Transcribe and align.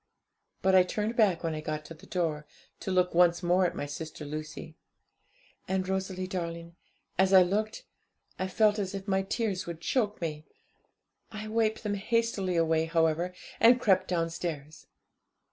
But 0.63 0.73
I 0.73 0.81
turned 0.81 1.15
back 1.15 1.43
when 1.43 1.53
I 1.53 1.61
got 1.61 1.85
to 1.85 1.93
the 1.93 2.07
door, 2.07 2.47
to 2.79 2.89
look 2.89 3.13
once 3.13 3.43
more 3.43 3.67
at 3.67 3.75
my 3.75 3.85
sister 3.85 4.25
Lucy. 4.25 4.75
And, 5.67 5.87
Rosalie 5.87 6.25
darling, 6.25 6.75
as 7.19 7.33
I 7.33 7.43
looked, 7.43 7.85
I 8.39 8.47
felt 8.47 8.79
as 8.79 8.95
if 8.95 9.07
my 9.07 9.21
tears 9.21 9.67
would 9.67 9.79
choke 9.79 10.19
me. 10.19 10.47
I 11.31 11.47
wiped 11.47 11.83
them 11.83 11.93
hastily 11.93 12.55
away, 12.55 12.85
however, 12.85 13.31
and 13.59 13.79
crept 13.79 14.07
downstairs. 14.07 14.87